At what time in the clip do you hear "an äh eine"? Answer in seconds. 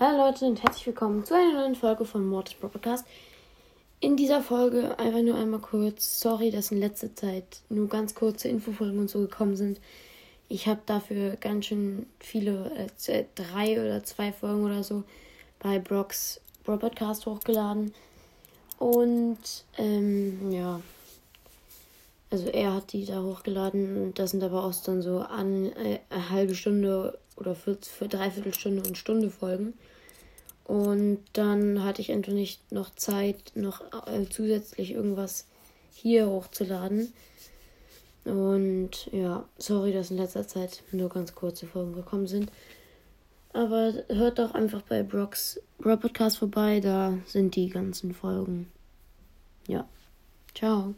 25.20-26.30